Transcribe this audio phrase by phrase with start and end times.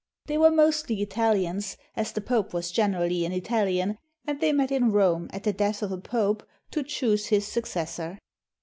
[0.25, 4.91] They were mostly Italians, as the Pope was generally an Italian, and they met in
[4.91, 8.17] Rome at the death of a Pope to choose his successor.